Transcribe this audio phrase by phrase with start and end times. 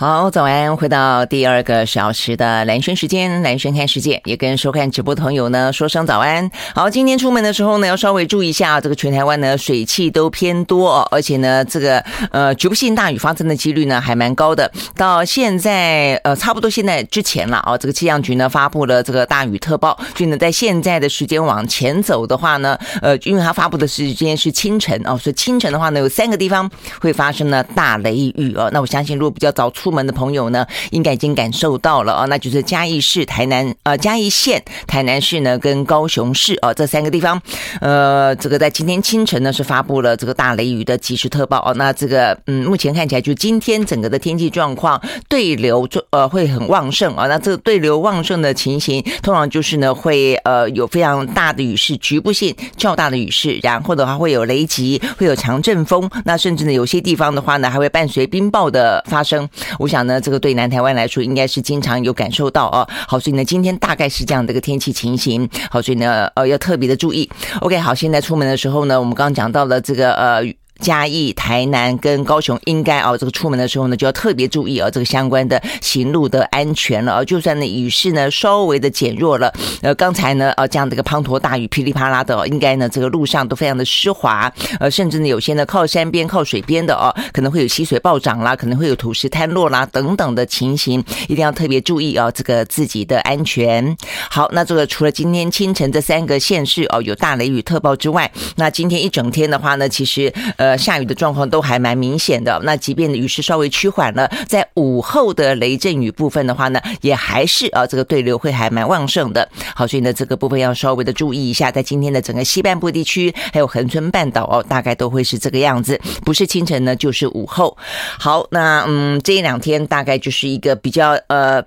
[0.00, 0.76] 好，早安！
[0.76, 6.48] 回到第二个小时的蓝轩时间，蓝轩看世界，也跟收看直播的朋友呢说声早安。
[6.72, 11.98] 好，今天出门的时候呢，要稍微注意一下，这个全台湾呢水汽都偏多，而且呢，这个
[12.30, 14.70] 呃局部性大雨发生的几率呢还蛮高的。
[14.94, 26.70] 到现在呃差不多现在之前了啊，这个气象局呢发布了这个大雨特报，所以呢在现在的时间往前走的话呢，呃，因为它发布的时间是清晨哦，所以清晨的话呢有三个地方
[27.00, 28.70] 会发生呢大雷雨哦。
[28.72, 29.87] 那我相信如果比较早出。
[29.88, 37.40] 出门的朋友呢，应该已经感受到了啊，那就是嘉义市、台南呃嘉义县、台南市呢跟高雄市啊这三个地方，
[37.80, 41.72] 呃，这个在今天清晨呢是发布了这个大雷雨的即时特报哦。
[41.76, 47.26] 那这个嗯，目前看起来就今天整个的天气状况，对流就呃会很旺盛啊。
[47.26, 59.38] 那这个对流旺盛的情形，通常就是呢会呃有非常大的雨势，局部性较大的雨势，然后的话会有雷击，会有强阵风，那甚至呢有些地方的话呢还会伴随冰雹的发生。
[59.78, 62.86] 我想呢，这个对南台湾来说，应该是经常有感受到啊。
[63.06, 65.48] 好，所以呢，今天大概是这样的一个天气情形。
[65.70, 67.28] 好，所以呢，呃，要特别的注意。
[67.60, 70.42] OK，好，现在出门的时候呢，我们刚刚讲到了这个呃。
[70.80, 77.24] 嘉义、台南跟高雄应该啊，这个出门的时候呢，就要特别注意啊，这个相关的行路的安全了啊。
[77.24, 93.96] 就算呢雨势呢稍微的减弱了，呃，刚才呢啊这样的一个滂沱大雨噼里啪啦的，应该呢这个路上都非常的湿滑，呃，甚至呢有些呢靠山边、靠水边的哦，可能会有溪水暴涨啦，可能会有土石坍落啦等等的情形，一定要特别注意啊，这个自己的安全。
[94.30, 100.67] 好，那这个除了今天清晨这三个县市哦有大雷雨特报之外，那今天一整天的话呢，其实呃。
[100.68, 102.60] 呃，下雨的状况都还蛮明显的。
[102.62, 109.48] 那即便雨势稍微趋缓了，在午后的雷阵雨部分的话呢，也还是啊，这个对流会还蛮旺盛的。
[109.74, 117.74] 好，所以呢，这个部分要稍微的注意一下，在今天的整个西半部地区，还有恒春半岛哦，大概都会是这个样子，不是清晨呢，就是午后。
[118.18, 121.64] 好，那嗯，这一两天大概就是一个比较呃。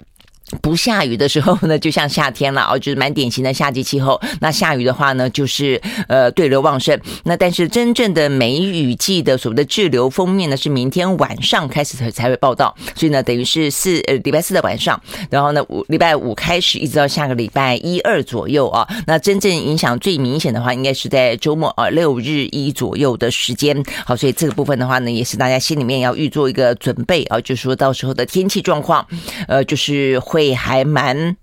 [0.62, 4.20] 不下雨的时候呢， 就像夏天了哦，就是蛮典型的夏季气候。
[4.40, 7.00] 那下雨的话呢，就是呃对流旺盛。
[7.24, 12.76] 那但是真正的梅雨季的所谓的滞留锋面呢，是明天晚上开始才才会报道。
[12.96, 18.86] 所以呢，等于是四呃礼拜四的晚上，然后呢五礼拜五开始，一直到下个礼拜一二左右啊。
[19.08, 23.82] 那真正影响最明显的话，应该是在周末啊六日一左右的时间。
[24.06, 29.06] 好，所以这个部分的话呢，也是大家心里面要预做一个准备啊，就是说到时候的天气状况，
[29.48, 30.41] 呃，就是会。
[30.42, 31.38] 会还蛮，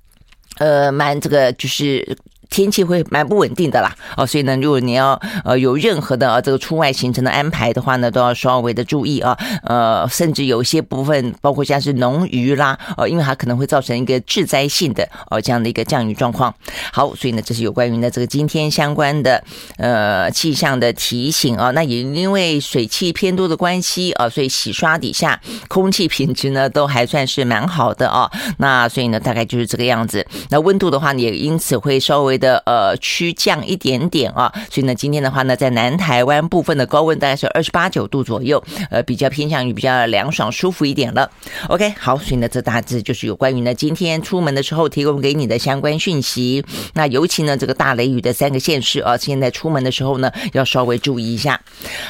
[0.58, 2.16] 呃，蛮这个就是。
[2.50, 16.52] 天气会蛮不稳定的啦，哦，所以呢，如果你要呃有任何的这个出外行程的安排的话呢，都要稍微的注意啊，呃，甚至有些部分，包括像是农渔啦，呃，因为它可能会造成一个致灾性的呃这样的一个降雨状况。
[16.90, 19.44] 好，所以呢，这是有关于呢这个今天相关的
[19.76, 21.70] 呃气象的提醒啊。
[21.72, 25.38] 那也因为水汽偏多的关系啊，所以洗刷底下
[25.68, 28.30] 空气品质呢都还算是蛮好的啊。
[28.56, 30.26] 那所以呢，大概就是这个样子。
[30.48, 32.37] 那温度的话呢，也因此会稍微。
[32.38, 41.28] 的呃趋降一点点啊，所以呢，今天的话呢，在南台湾部分的高温大概是二十八九度左右，呃，比较偏向于比较凉爽舒服一点了。
[41.68, 46.64] OK，好，所以呢，这大致就是有关于呢今天出门的时候提供给你的相关讯息。
[46.94, 51.60] 那尤其呢，这个大雷雨的三个县市啊，现在出门的时候呢，要稍微注意一下。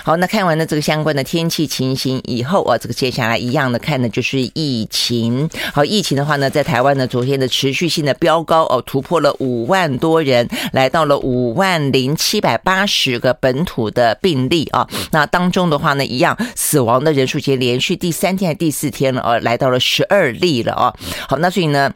[0.04, 5.48] 好，那看完了这个相关的天气情形以后啊，这个接下来一样的看的就是疫情。
[5.72, 10.17] 好，疫情的话呢，在台湾呢，昨天的持续性的飙高哦，突破了五万多。
[10.22, 20.94] 人来到了五万零七百八十个本土的病例啊，那当中的话呢，一样死亡的人数已经连续第三天还第四天了啊，来到了十二例了啊。
[21.28, 21.92] 好，那所以呢。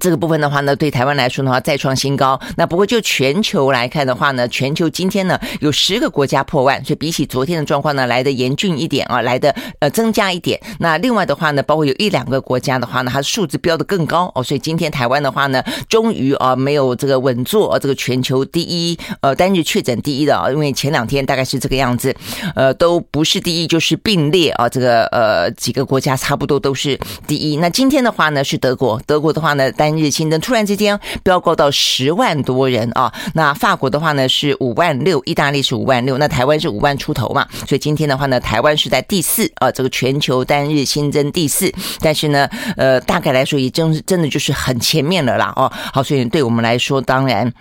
[0.00, 2.38] 这个部分的话呢，对台湾来说的话再创新高。
[2.56, 10.60] 那不过就全球来看的话呢，全球今天呢有十个国家破万，所以比起昨天的状况呢来的严峻一点啊，来的呃增加一点。
[10.78, 14.42] 那另外的话呢，包括有一两个国家的话呢，它数字标的更高哦。
[14.42, 22.14] 所以今天台湾的话呢，终于啊没有这个稳坐这个全球第一呃单日确诊第一的啊，因为前两天大概是这个样子，
[22.56, 27.56] 呃都不是第一就是并列啊，这个呃几个国家差不多都是第一。
[27.56, 29.70] 那今天的话呢是德国，德国的话呢。
[29.84, 33.12] 单日新增突然之间飙高到十万多人啊！
[33.34, 37.46] 那法国的话呢是五万六，意大利是五万六，那台湾是五万出头嘛？
[37.68, 41.70] 所以今天的话呢，台湾是在第四啊，这个全球单日新增第四。
[42.00, 42.48] 但是呢，
[42.78, 45.70] 呃，大概来说也真真的就是很前面了啦哦。
[45.92, 47.52] 好，所以对我们来说，当然。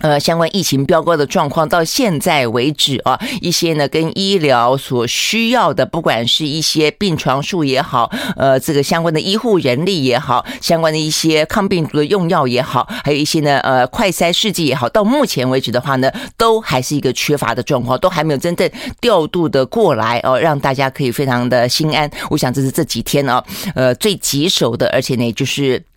[0.00, 18.70] 呃，相关疫情飙高的状况，到现在为止啊，一些呢跟医疗所需要的，不管是一些病床数也好，呃，这个相关的医护人力也好，相关的一些抗病毒的用药也好，还有一些呢，呃，快筛试剂也好，到目前为止的话呢，都还是一个缺乏的状况，都还没有真正
[19.00, 22.08] 调度的过来哦，让大家可以非常的心安。
[22.30, 23.42] 我想这是这几天啊，
[23.74, 25.87] 呃，最棘手的，而且呢，就是。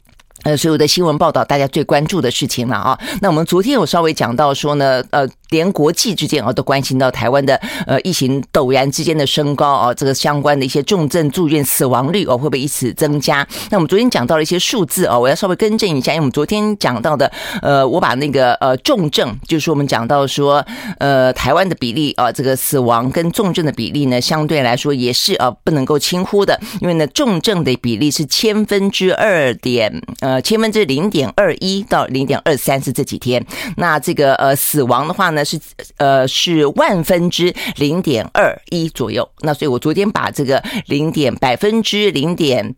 [0.43, 2.99] 呃，所有的新闻报道，大家最关注的事情了啊。
[3.21, 7.55] 那我们昨天有稍微讲到说呢，呃，连国际之间啊都关心到台湾的
[7.85, 13.47] 呃疫情陡然之间的升高啊，这个相关的一些重症住院死亡率哦会不会因此增加？
[13.69, 17.31] 那我们昨天讲到了一些数字啊，我要稍微更正一下，因为我们昨天讲到的，
[17.61, 20.65] 呃，我把那个呃重症，就是我们讲到说，
[20.97, 30.31] 呃，台湾的比例啊，这个死亡跟重症的比例呢，相对来说也是啊不能够轻忽的，因为呢重症的比例是千分之二点呃。
[30.31, 33.45] 呃，千分之零点二一到零点二三是这几天，
[33.75, 35.59] 那这个呃死亡的话呢是
[35.97, 42.75] 呃是万分之零点二一左右，那所以我昨天把这个零点百分之零点。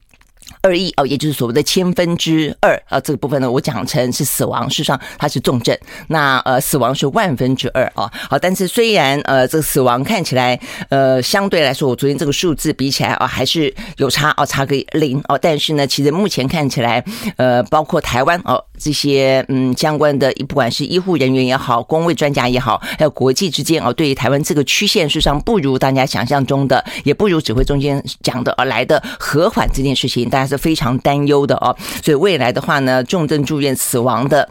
[0.62, 5.78] 二一哦，也就是所谓的千分之二啊，这个部分呢，我讲成是死亡，事实上它是重症。
[6.08, 8.10] 那呃，死亡是万分之二啊。
[8.30, 10.58] 好，但是虽然呃，这个死亡看起来
[10.90, 15.38] 呃，相对来说，我昨天这个数字比起来啊，还是有差哦，差个零哦。
[15.42, 17.04] 但是呢，其实目前看起来，
[17.36, 30.44] 呃，包括台湾哦这些嗯相关的，不管是医护人员也好，公卫专家也好，还有国际之间哦，对于台湾这个曲线，事实上不如大家想象中的，也不如指挥中间讲的而来的和缓这件事情，大家。
[30.54, 34.48] 是非常担忧的哦，所以未来的话呢，重症住院死亡的。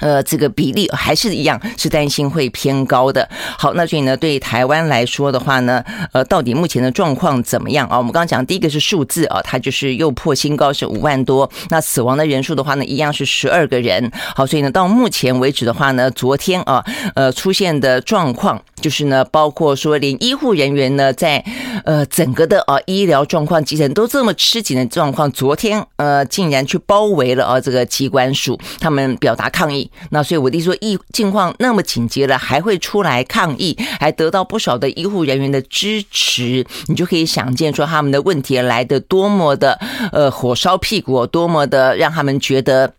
[0.00, 3.28] 呃，这个比例还是一样，是担心会偏高的。
[3.58, 5.82] 好，那所以呢，对台湾来说的话呢，
[6.12, 7.96] 呃，到底目前的状况怎么样啊？
[7.98, 11.50] 我们刚刚讲第一个是数字啊，它就是又破新高，是五万多。
[11.70, 14.10] 那死亡的人数的话呢，一样是十二个人。
[14.34, 16.84] 好，所以呢，到目前为止的话呢，昨天啊，
[17.14, 21.44] 呃，出现的状况就是呢，包括说连医护人员呢，在
[21.84, 29.85] 呃整个的啊医疗状况、急诊都这么吃紧的状况，昨天呃竟然去包围了啊这个机关署，他们表达抗议。
[30.10, 39.78] 那所以我弟说，疫境况那么紧急了，还会出来抗议，还得到不少的医护人员的支持，你就可以想见说他们的问题来得多么的
[40.12, 42.92] 呃火烧屁股，多么的让他们觉得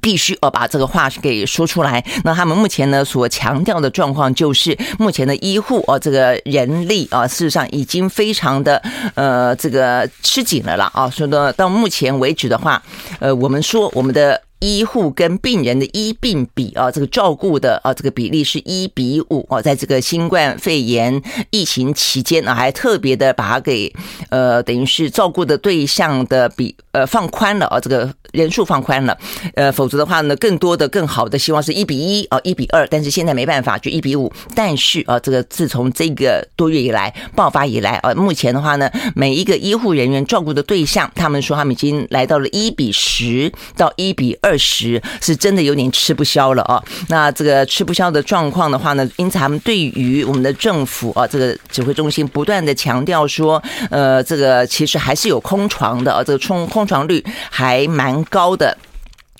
[0.00, 2.04] 必须要把这个话给说出来。
[2.24, 8.80] 那他们目前呢所强调的状况就是，目前的医护哦这个人力啊，事实上已经非常的
[9.14, 12.82] 呃这个吃紧了啦啊，说到到目前为止的话，
[13.18, 14.40] 呃我们说我们的。
[14.60, 23.92] 医护跟病人的医病比啊，这个照顾的啊，这个比例是一比五啊，在这个新冠肺炎疫情期间啊，还特别的把它给
[24.28, 29.16] 呃，等于是照顾的对象的比呃放宽了啊，这个人数放宽了，
[29.54, 34.30] 呃，否则的话呢，更多的更好的希望是一比一啊，一比二，但是现在没办法，就一比五。
[34.54, 44.49] 但是啊，这个自从这个多月以来爆发以来啊，目前的话呢，每一个医护人员照顾的对象，他们说他们已经来到了一比十到一比二。
[44.50, 46.82] 二十是真的有点吃不消了啊！
[47.06, 58.76] 那这个吃不消的状况的话呢，因此他们对于我们的政府啊，这个指挥中心不断的强调说，呃，这个其实还是有空床的啊，这个空空床率还蛮高的。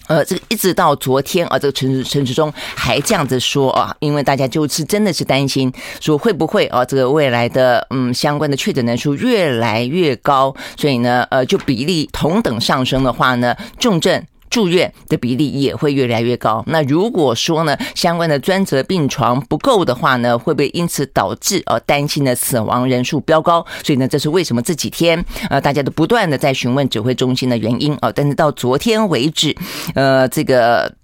[0.06, 14.24] 呃，这个一直到昨天啊，这个陈陈时中还这样子说啊，因为大家就是真的是担心说会不会啊，这个未来的嗯相关的确诊人数越来越高，所以呢，呃，就比例同等上升的话呢，重症。
[14.50, 16.62] 住院的比例也会越来越高。
[16.66, 23.64] 那如果说呢，相关的专责病床不够的话呢，会不会因此导致呃担心的死亡人数飙高？
[23.82, 28.12] 所以呢，这是为什么这几天呃大家都不断的在询问指挥中心的原因啊。
[28.14, 29.56] 但是到昨天为止，
[29.94, 30.99] 呃，这个。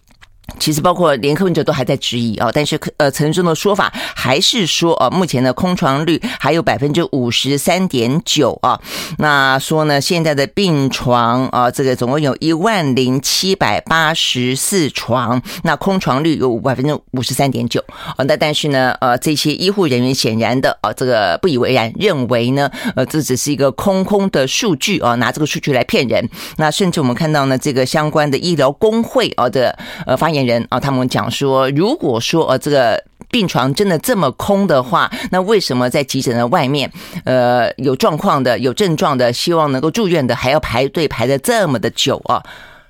[0.59, 8.81] 其实包括连柯文哲都还在质疑啊，但是呃陈时中的说法还是说啊，目前的空床率还有百分之五十三点九啊。
[9.19, 17.85] 那说呢，现在的病床啊，这个总共有一万零七百八十四床，那空床率有百分之五十三点九
[18.17, 18.25] 啊。
[18.25, 26.26] 那但是呢，呃，这些医护人员显然的啊，这个不以为然，认为呢，呃，这只是一个空空的数据啊，拿这个数据来骗人。
[26.57, 29.76] 那甚至我们看到呢，这个相关的医疗工会啊的
[30.07, 30.36] 呃发言。
[30.45, 33.00] 人啊，他们讲说，如果说呃这个
[33.31, 36.90] 病床真的这么空的话，那为什么在急诊的外面，
[37.25, 42.43] 呃有状况的、有症状的、希望能够住院的，还要排队排的这么的久啊？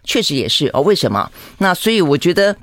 [0.03, 1.31] 确实也是哦，为什么？
[1.59, 2.57] 那所以我觉得。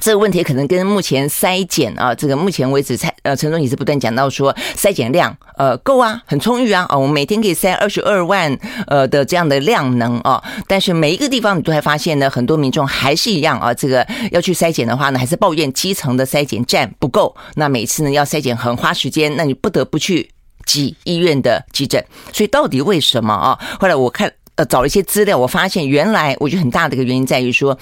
[0.00, 8.58] 这个问题可能跟目前筛检啊，这个目前为止，蔡呃陈总也是不断讲到说，筛检量呃够啊，很充裕啊，啊，我们每天可以筛二十二万
[8.88, 20.28] 呃的这样的量能啊，但是每一个地方你都会发现呢，很多民众还是一样啊，这个要去筛检的话呢，还是抱怨基层的筛检站不够，那每次呢要筛检很花时间，那你不得不去
[20.66, 23.56] 挤医院的急诊，所以到底为什么啊？
[23.78, 27.78] 后来我看呃找了一些资料，我发现原来我觉得很大的一个原因在于说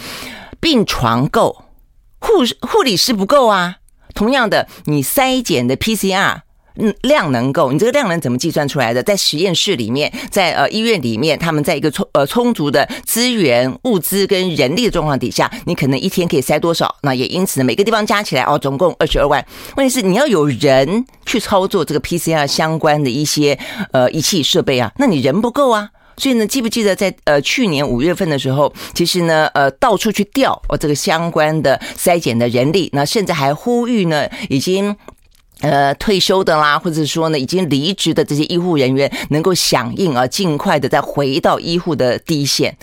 [0.61, 1.64] 病床够。
[2.20, 3.76] 护、护理师不够啊。
[4.14, 6.40] 同样的，你筛检的 PCR
[6.76, 9.02] 嗯量能够，你这个量能怎么计算出来的？
[9.02, 16.96] 在实验室里面，在呃医院里面，他们在一个充呃充足的资源、物资跟人力的状况底下，你可能一天可以筛多少？
[17.02, 19.44] 那也因此，每个地方加起来哦，总共二十二万。
[19.76, 23.58] 问题是你要有人去操作这个 PCR 相关的一些
[23.92, 25.90] 呃仪器设备啊，那你人不够啊。
[26.20, 34.94] 所以呢，记不记得在呃去年五月份的时候，其实呢，呃，到处去调哦这个相关的筛检的人力，那甚至还呼吁呢，已经
[35.62, 42.76] 呃退休的啦，或者说呢已经离职的这些医护人员，能够响应啊，尽快的再回到医护的第一线。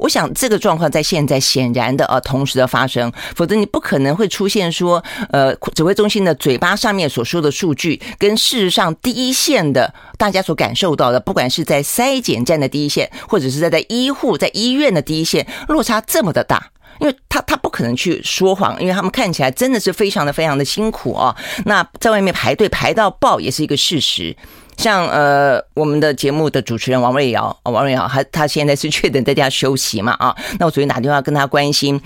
[0.00, 21.36] 我想这个状况在现在显然的啊同时的发生，否则你不可能会出现说呃指挥中心的嘴巴上面所说的数据，跟事实上第一线的大家所感受到的，不管是在筛检站的第一线，或者是在在医护在医院的第一线，落差这么的大，因为他他不可能去说谎，因为他们看起来真的是非常的非常的辛苦啊。
[21.66, 24.34] 那在外面排队排到爆也是一个事实。
[24.80, 30.34] 像呃，我们的节目的主持人王瑞瑶，王瑞瑶，他他现在是确诊在家休息嘛啊？
[30.58, 32.00] 那我昨天打电话跟他关心，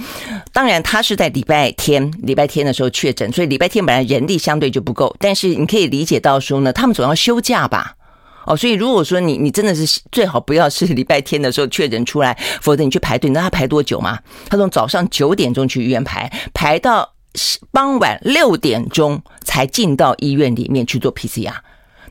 [0.52, 7.94] 当然他是在礼拜天，礼拜天的时候确诊，所以礼拜天本来人力相对就不够，但是你可以理解到说呢，他们总要休假吧？
[8.44, 14.18] 哦，所以如果说你你真的是最好不要是礼拜天的时候确诊出来，否则你去排队，那他排多久嘛？
[14.48, 17.12] 他从早上九点钟去医院排，排到
[17.70, 21.54] 傍晚六点钟才进到医院里面去做 PCR。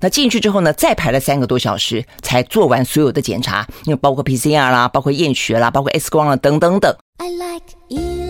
[0.03, 6.93] 那进去之后呢，再排了三个多小时才做完所有的检查，因为包括 PCR 啦，包括验血啦，包括 X 光啦，等等等。
[7.19, 8.22] I like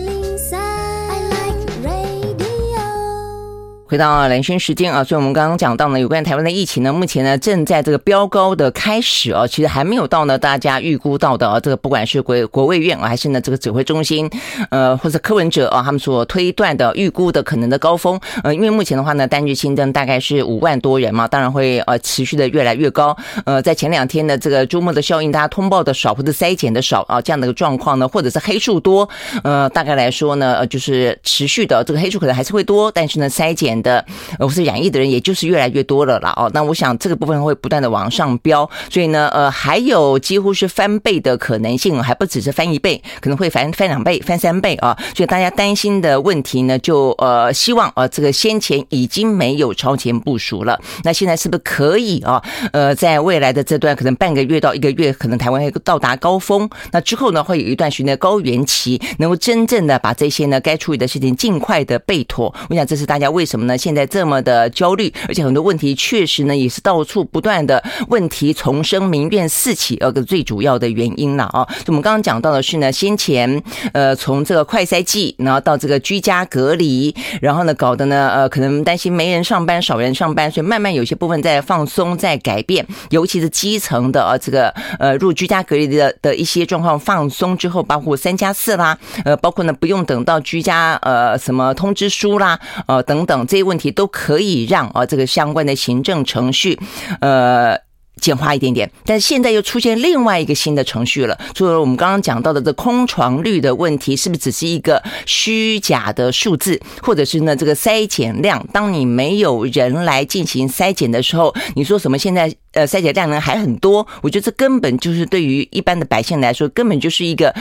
[3.94, 14.28] 回到蓝轩时间啊，所以我们刚刚讲到呢，有关台湾的疫情呢，目前呢正在这个飙高的开始啊，其实还没有到呢大家预估到的啊，这个不管是国国卫院啊，还是呢这个指挥中心，
[14.70, 23.16] 呃，或者柯文哲啊，他们所推断的预估的可能的高峰，呃，因为目前的话呢，单日新增大概是五万多人嘛，当然会呃持续的越来越高。
[23.46, 29.08] 呃，在前两天的这个周末的效应，大家通报的少或者筛检的少啊，这样的一个状况呢，或者是黑数多，
[29.44, 33.83] 呃，大概来说呢，呃，就是持续的这个黑数可能还是会多，但是呢，筛检。
[33.84, 34.04] 的，
[34.40, 36.32] 呃，是染疫的人，也就是越来越多了啦。
[36.36, 36.50] 哦。
[36.52, 44.96] 那我想这个部分会不断的往上飙，所以呢，呃，还有几乎是翻倍的可能性，还不只是翻一倍，可能会翻翻两倍、翻三倍啊。
[45.14, 52.42] 所以大家担心的问题呢，就呃，希望呃，这个先前已经没有超前部署了，那现在是不是可以啊？
[52.72, 62.54] 呃，在未来的这段可能半个月到一个月，可能台湾会到达高峰，那之后呢，会有一段时间的高原期，能够真正的把这些呢该处理的事情尽快的备妥。
[62.70, 63.73] 我想这是大家为什么呢？
[63.76, 71.66] 现在这么的焦虑，而且很多问题确实呢，也是到处不断的问题丛生，民怨四起，呃，个最主要的原因了啊。
[71.84, 73.62] 就我们刚刚讲到的是呢，先前
[73.92, 96.76] 呃，从这个快筛剂，然后到这个居家隔离，然后呢，搞得呢，呃，可能担心没人上班，少人上班，所以慢慢有些部分在放松，在改变，尤其是基层的呃，这个呃，入居家隔离的的一些状况放松之后，包括三加四啦，呃，包括呢，不用等到居家呃什么通知书啦，呃等等这些问题都可以让啊这个相关的行政程序，
[97.20, 97.78] 呃
[98.20, 101.38] 简化一点点，但是现在又出现另外一个新的程序了。
[101.54, 108.66] 除了我们刚刚讲到的这空床率的问题，是不是只是一个虚假的数字，或者是呢这个筛检量？
[108.72, 112.18] 当你没有人来进行筛检的时候，你说什么？
[112.18, 114.04] 现在呃筛检量呢还很多？
[114.20, 117.54] 我觉得这根本就是对于一般的百姓来说，根本就是一个。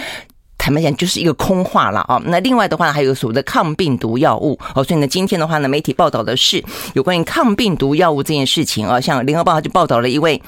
[0.64, 2.22] 坦白讲，就是一个空话了啊。
[2.24, 4.82] 那另外的话，还有所谓的抗病毒药物哦。
[4.82, 9.02] 所以呢，今天的话呢，媒体报道的是有关于抗病毒药物这件事情啊。
[9.02, 10.42] 像联合报就报道了一位。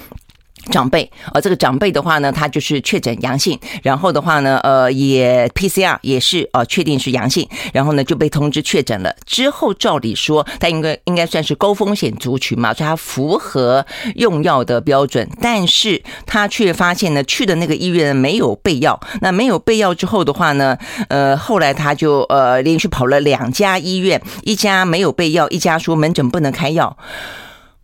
[0.71, 9.15] 长辈，呃，这个长辈的话呢，他就是确诊阳性，然后的话呢，呃，也 PCR 也是呃确定是阳性，然后呢就被通知确诊了。
[9.25, 18.99] 之后照理说，他应该应该算是高风险族群嘛，所以他符合用药的标准，但是他却发现呢，去的那个医院没有备药。
[19.21, 20.77] 那没有备药之后的话呢，
[21.09, 26.97] 呃，后来他就呃连续跑了两家医院，一家没有备药，一家说门诊不能开药。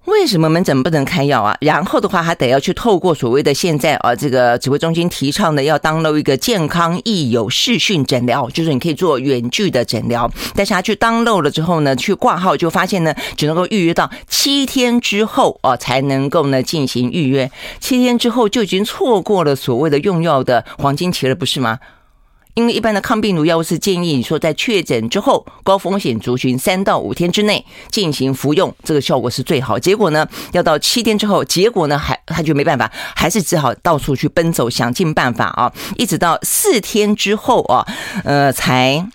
[0.05, 1.55] 为什么门诊不能开药啊？
[1.61, 10.29] 然后的话，还得要去透过所谓的现在啊，这个指挥中心提倡的要 download 一个健康益友视讯诊疗，就是你可以做远距的诊疗。
[10.55, 17.51] 但是他去 download 了之后呢，去挂号就发现呢，只能够预约到七天之后啊，才能够呢进行预约。
[17.79, 21.77] 七天之后就已经错过了所谓的用药的黄金期了，不是吗？
[22.53, 29.79] 因为一般的抗病毒药物是建议你说在确诊之后高风险族群三到五天之内进行服用，这个效果是最好。
[29.79, 37.85] 结果呢，要到七天之后，结果呢还他就没办法，还是只好到处去奔走，想尽办法啊，一直到四天之后啊，
[38.23, 39.07] 呃，才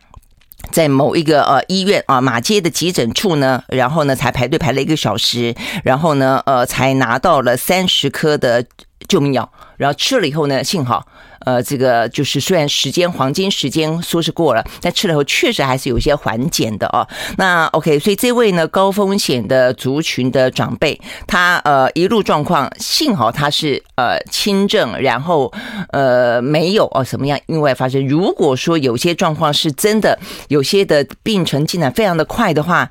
[0.72, 8.64] 在某一个呃医院啊马街的急诊处呢，然后呢才排队排了一个小时，然后呢呃才拿到了三十颗的
[9.08, 11.06] 救命药，然后吃了以后呢，幸好。
[11.40, 17.06] 呃，这个就是虽然时间黄金时间说是过了，但吃了以后确实还是有些缓减的哦。
[17.36, 25.52] 那 OK，所以这位呢高风险的族群的长辈，他呃一路状况，幸好他是呃轻症，然后
[25.90, 28.04] 呃没有哦什么样意外发生。
[28.08, 32.90] 如果说有些状况是真的，有些的病程进展非常的快的话，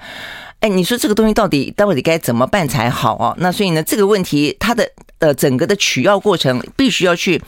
[0.61, 3.35] 哎，你说这个东西到底到底该怎么办才好哦？
[3.39, 7.41] 那所以呢，这个问题它的呃整个的取药过程必须要去。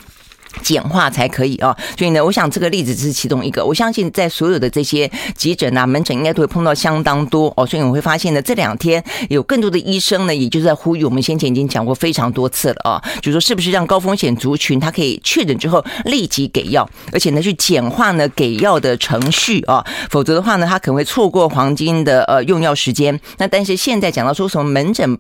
[0.63, 3.63] 简化才可以啊，所以呢，我想这个例子只是其中一个。
[3.63, 7.63] 我相信在所有的这些急诊啊、门诊，应该都会碰到相当多哦。
[7.63, 23.19] 所以我会发现呢，这两天有更多的医生呢，也就是在呼吁我们先前已经讲过非常多次了啊，就是说是不是让高风险族群他可以确诊之后立即给药，而且呢去简化呢给药的程序啊，否则的话呢，他可能会错过黄金的呃用药时间。
[23.37, 25.19] 那但是现在讲到说什么门诊。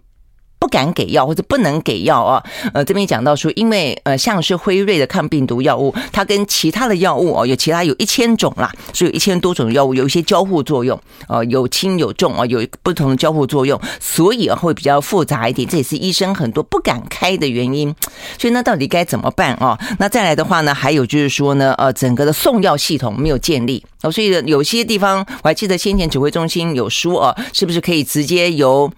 [0.59, 17.93] 不敢给药或者不能给药啊，呃，这边讲到说，因为呃，像是辉瑞的抗病毒药物，它跟其他的药物哦，有其他有一千种啦，所以有一千多种药物有一些交互作用，呃，有轻有重啊，有不同的交互作用，所以会比较复杂一点，这也是医生很多不敢开的原因。
[18.39, 19.77] 所以那到底该怎么办啊？
[19.99, 28.91] 那再来的话呢，还有就是说呢，呃，整个的送药系统没有建立哦，所以有些地方我还记得先前指挥中心有说啊，是不是可以直接由。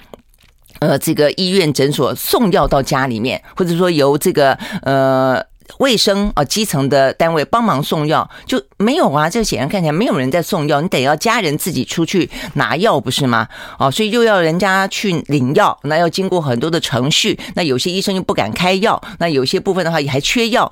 [0.79, 5.43] 呃，这个医院诊所送药到家里面，或者说由这个呃
[5.77, 9.29] 卫生啊基层的单位帮忙送药，就没有啊？
[9.29, 13.47] 这显然看起来没有人在送药，你得要家人自己出去拿药，不是吗？
[13.77, 20.71] 哦，所以又要人家去领药，那要经过很多的程序，那有些医生又不敢开药，那有些部分的话也还缺药，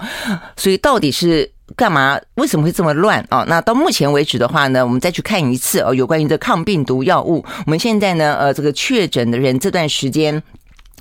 [0.55, 1.51] 所以到底是？
[1.75, 2.19] 干嘛？
[2.35, 3.43] 为什么会这么乱啊？
[3.47, 7.45] 那到目前为止的话呢，我们再去看一次哦，有关于这抗病毒药物。
[7.65, 10.41] 我们现在呢，呃，这个确诊的人这段时间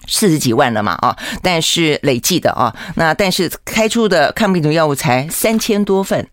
[0.08, 6.28] 四十几万了嘛啊，但是累计的啊，那但是开出的抗病毒药物才三千多份，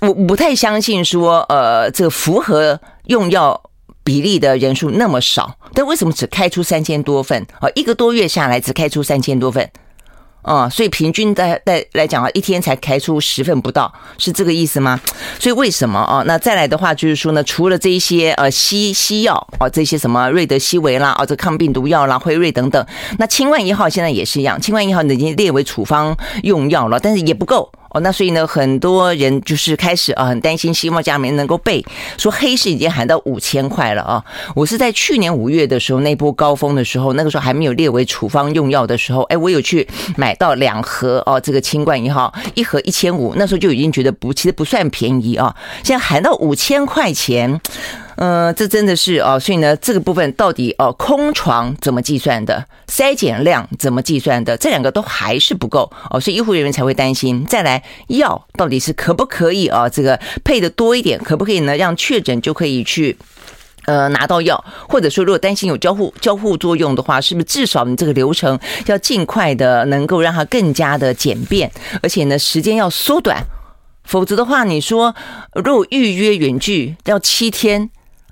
[0.00, 3.60] 我不太相信说呃，这个符合用药
[4.04, 7.68] 比例的人数那么少，但为什么只开出三千多份啊？
[7.74, 9.68] 一个多月下来只开出三千多份。
[10.42, 14.98] 啊、哦，所以平均在在来讲啊，一天才开出十份不到，是这个意思吗？
[15.38, 22.86] 所以为什么啊、那再来的话就是说呢，除了这一些呃西西药啊、哦，这些什么瑞德西韦啦啊、这抗病毒药啦、辉瑞等等，
[23.18, 27.70] 那清冠一号现在也是一样，清冠一号已经列为处方用药了，但是也不够。
[27.90, 31.84] 哦，那所以呢，很多人就是开始啊，很担心，希望家里面能够备，
[32.16, 34.24] 说黑市已经喊到五千块了啊！
[34.54, 47.60] 我是在去年五月的时候，那波高峰的时候，那个时候还没有列为处方用药的时候，哎，我有去买到两盒哦，这个清冠一号，一盒一千五，那时候就已经觉得不，其实不算便宜啊，现在喊到五千块钱。
[48.22, 52.62] 嗯、呃，这真的是哦，所以呢，这个部分到底哦，空床怎么计算的？
[52.86, 54.54] 筛检量怎么计算的？
[54.58, 57.42] 这两个都还是不够哦，所以医护人员才会担心。
[57.46, 59.88] 再来，药到底是可不可以啊？
[59.88, 61.74] 这个配的多一点，可不可以呢？
[61.78, 63.16] 让确诊就可以去
[63.86, 73.42] 呃拿到药，或者说如果担心有交互交互作用的话，是不是至少你这个流程要尽快的能够让它更加的简便，而且呢时间要缩短，
[74.04, 75.14] 否则的话，你说
[75.54, 77.88] 如果预约远距要七天。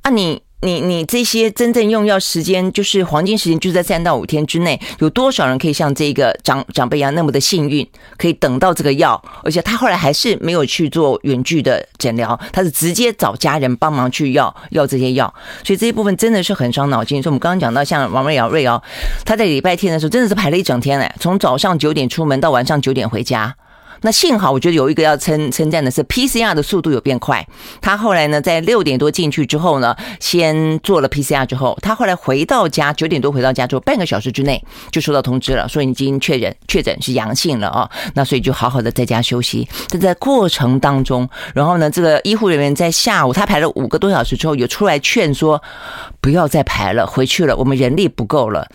[0.09, 9.23] 那你你你这些真正用药时间，就是黄金时间，就在三到五天之内，有多少人可以像这个长长辈一样那么的幸运，可以等到这个药？
[9.45, 17.23] 而且他后来还是没有去做远距的诊疗，他是直接找家人帮忙去要要这些药，所以这一部分真的是很伤脑筋。
[17.23, 18.83] 所以我们刚刚讲到，像王瑞瑶瑞瑶，
[19.27, 23.55] 他在礼拜天的时候真的是排了一整天哎，从早上九点出门到晚上九点回家。
[24.03, 27.47] 那幸好我觉得有一个要称称赞的是 PCR 的速度有变快。
[27.81, 37.91] 他后来呢，在六点多进去之后呢，先做了 PCR 之后，他后来回到家九点多回到家之后，半个小时之内就收到通知了，说已经确诊确诊是阳性了啊。
[38.15, 39.69] 那所以就好好的在家休息。
[39.89, 45.63] 但在过程当中，然后呢，这个医护人员在下午他排了五个多小时之后，有出来劝说
[46.21, 48.67] 不要再排了，回去了，我们人力不够了。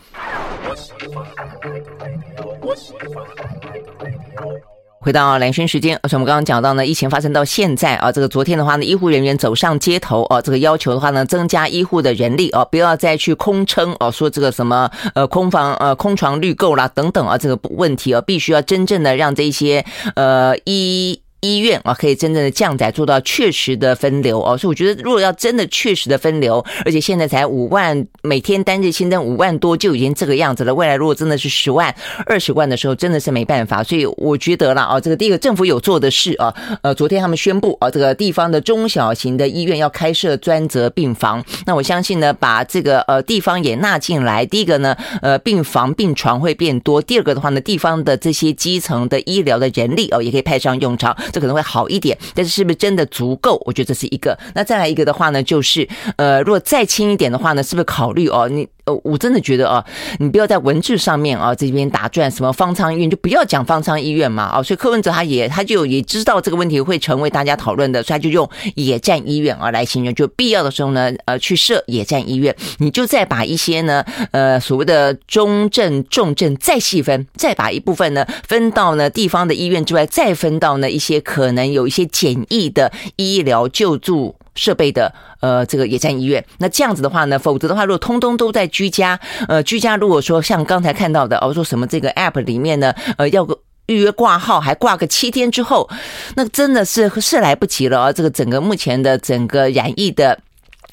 [5.04, 19.86] 回到蓝轩时间，而且我们刚刚讲到呢，疫情发生到现在啊，这个昨天的话呢，医护人员走上街头啊，这个要求的话呢，增加医护的人力啊，不要再去空称啊，说这个什么呃空房呃空床率够啦等等啊，这个问题啊，必须要真正的让这些
[20.16, 21.20] 呃医。
[21.44, 30.74] 医院啊，可以真正的降载做到确实的分流哦，所以我觉得，如果要真的确实的分流，而且现在才五万，每天单日新增五万多就已经这个样子了。
[30.74, 31.94] 未来如果真的是十万、
[32.26, 33.84] 二十万的时候，真的是没办法。
[33.84, 41.44] 所以我觉得了啊，这个第一个政府有做的事啊，呃，昨天他们宣布啊，这个地方的中小型的医院要开设专责病房。
[41.66, 51.14] 那我相信呢，把这个呃地方也纳进来，第一个呢，呃，病房病床会变多；第二个的话呢，地方的这些基层的医疗的人力哦，也可以派上用场。
[51.34, 53.62] 这可能会好一点，但是是不是真的足够？
[53.66, 54.38] 我觉得这是一个。
[54.56, 58.48] 那再来一个的话呢，就是呃，如果再轻一点的话呢，是不是考虑哦？
[58.48, 58.66] 你。
[58.86, 59.84] 呃，我真的觉得啊，
[60.20, 84.36] 你不要在文字上面啊这边打转，什么方舱医院就不要讲方舱医院嘛啊，所以柯文哲他也他就也知道这个问题会成为大家讨论的，所以他就用野战医院啊来形容，就必要的时候呢，呃，去设野战医院，你就再把一些呢，呃，所谓的中症、重症再细分，再把一部分呢分到呢地方的医院之外，再分到呢一些可能有一些简易的医疗救助。
[84.56, 93.48] 设备的呃，这个野战医院，那这样子的话呢，否则的话，如果通通都在居家，呃，居家如果说像刚才看到的，哦，说什么这个 app 里面呢，呃，要
[93.88, 95.90] 预约挂号，还挂个七天之后，
[96.36, 98.14] 那真的是是来不及了啊！
[98.14, 100.40] 这个整个目前的整个染疫的。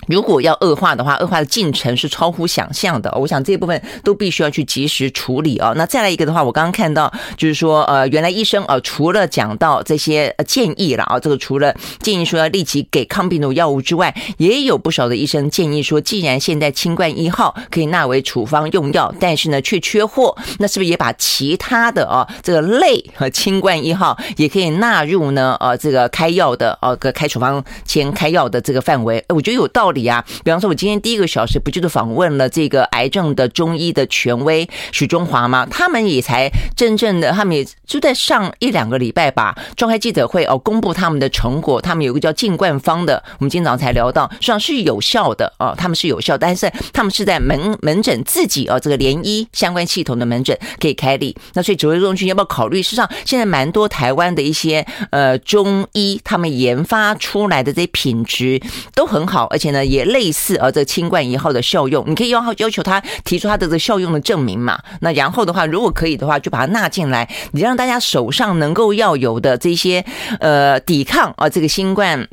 [0.07, 3.13] 如果要恶化的话，恶化的进程是超乎想象的。
[3.19, 5.73] 我想这部分都必须要去及时处理啊。
[5.77, 25.57] 那再来一个的话，我刚刚看到就是说，呃，原来医生啊，除了讲到这些建议了啊，这个除了建议说要立即给抗病毒药物之外，也有不少的医生建议说，既然现在清冠一号可以纳为处方用药，但是呢却缺货，那是不是也把其他的啊这个类和清冠一号也可以纳入呢？
[25.61, 29.23] 呃，这个开药的呃个开处方签开药的这个范围？
[29.29, 29.90] 我觉得有道理。
[29.93, 35.67] 理啊，比方说，我今天第一个小时不就是访问了这个癌症的中医的权威许中华吗？
[35.71, 41.81] 他们也才真正的，他们也就在上一两个礼拜吧，召开记者会哦，公布他们的成果。
[41.81, 51.37] 他们有个叫净冠方的，我们今天早上才聊到，实际上是有效的哦，他们是有效，但是他们是在门门诊自己哦，这个联医相关系统的门诊可以开立。
[51.55, 52.83] 那所以指挥中心要不要考虑？
[52.83, 58.61] 事实上，现在蛮多台湾的一些呃中医，他们研发出来的这些品质
[58.95, 59.80] 都很好，而且呢。
[59.85, 64.79] 也类似啊，这清冠一号的效用，你可以要要求他提出他的这个效用的证明嘛。
[65.01, 70.05] 那然后的话，如果可以的话，就把它纳进来，你让大家手上能够要有的这些
[70.41, 72.29] 呃抵抗啊这个新冠。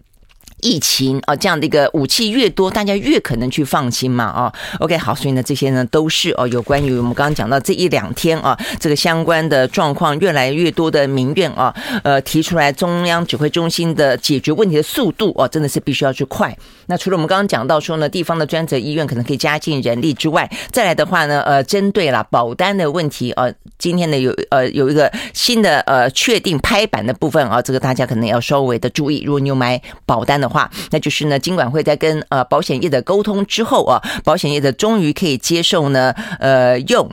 [0.61, 4.51] 疫情啊，这样的一个武器越多，大家越可能去放心嘛啊。
[4.79, 16.57] OK，好，所以呢，这些呢都是哦，有关于我们刚刚讲到这一两天啊，这个相关的状况，越来越多的民怨啊，呃，提出来中央指挥中心的解决问题的速度哦，真的是必须要去快。
[16.87, 30.46] 那除了我们刚刚讲到说呢，地方的专责医院可能可以加进人力之外，再来的话呢，呃，针对了保单的问题啊，今天呢有呃有一个新的呃确定拍板的部分啊，这个大家可能要稍微的注意，如果你有买保单的。
[30.47, 37.09] 话，那就是呢，金管会在跟呃保险业的沟通之后啊，保险业的终于可以接受呢，呃用。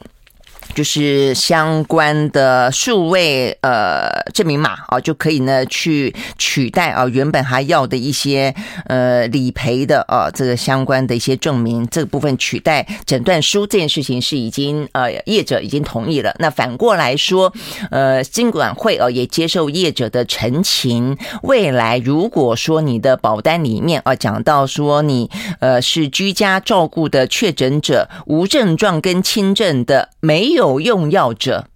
[0.74, 8.52] 就是相关的数位呃证明码啊，就可以呢去取代啊原本还要的一些
[8.86, 16.34] 呃理赔的啊这个相关的一些证明，这个部分取代诊断书这件事情是已经呃业者已经同意了。
[16.40, 17.52] 那反过来说，
[17.92, 30.63] 呃金管会啊也接受业者的陈情，未来如果说你的保单里面啊讲到说你呃是居家照顾的确诊者，无症状跟轻症的没有。
[30.68, 31.66] 有用药者，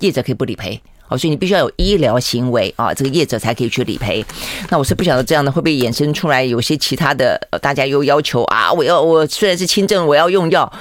[0.00, 4.24] 业者可以不理赔哦，所以你必须要有医疗行为啊，这个业者才可以去理赔。
[4.68, 10.72] 那我是不晓得这样的会不会衍生出来有些其他的，大家又要求啊，我要我虽然是轻症，我要用药。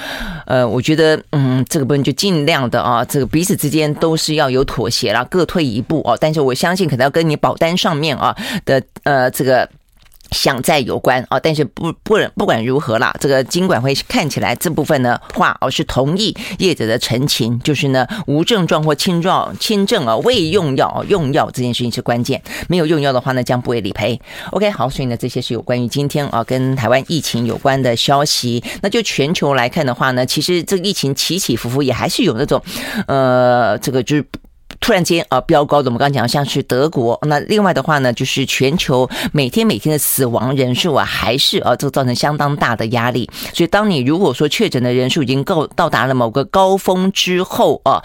[0.45, 6.17] 呃，我觉得嗯，这个部分就尽量的啊，这个彼此之间都是要有妥协啦，各退一步哦。
[6.19, 8.35] 但是我相信可能要跟你保单上面啊
[8.65, 9.67] 的呃这个。
[10.31, 24.19] 想在有关啊，但是不不不管如何啦，这个金管会看起来这部分呢话哦是同意业者的陈情，就是呢无症状或轻状轻症啊未用药用药这件事情是关键，没有用药的话呢将不会理赔。
[24.51, 28.63] OK，好，所以呢这些是有关于今天啊跟台湾疫情有关的消息。
[28.81, 32.61] 那就全球来看的话呢，其实这个疫情起起伏伏也还是有那种
[33.07, 34.25] 呃这个就是。
[34.79, 37.19] 突然间啊，飙高的，我们刚刚讲像是德国。
[37.23, 43.29] 那另外的话呢，就是全球每天每天的死亡人数啊，还是啊，这个造成相当大的压力。
[43.53, 48.01] 所以，当你如果说确诊的人数已经够到达了某个高峰之后啊，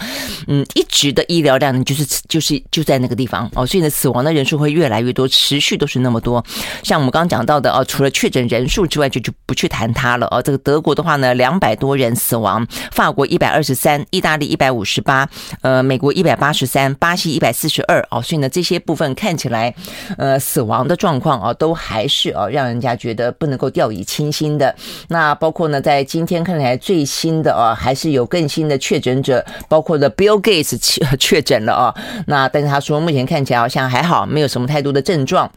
[0.48, 6.44] 嗯，一直的医疗量，就是就是就在那个地方哦，所以呢，死亡的人数会越来越多，持续都是那么多。
[6.82, 10.42] 像我们刚刚讲到的啊，除了确诊人数之外，就就不去谈它了啊。
[10.42, 15.24] 这个德国的话呢，两百多人死亡；法国一百二十三；意大利一百五十八；
[15.62, 16.63] 呃，美国一百八十。
[16.66, 19.74] 三，巴西一百四十二哦，所以呢，这些部分看起来，
[20.18, 24.74] 呃，死亡的状况啊，都还是啊，让人家觉得不能够掉以轻心的。
[25.08, 31.94] 那包括呢，在今天看来最新的啊，还是有更新的确诊者，包括的 Bill Gates 确确诊了啊。
[32.26, 35.50] 那但是他说，目前看起来好像还好，没有什么太多的症状。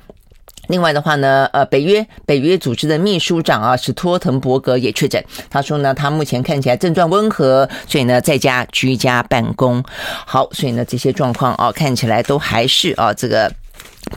[0.67, 5.23] 另外的话呢，呃，北约北约组织的秘书长啊，史托滕伯格也确诊。
[5.49, 9.84] 他说呢，他目前看起来症状温和，所以呢，在家居家办公。
[10.25, 13.51] 好，所以呢，这些状况啊，看起来都还是啊，这个。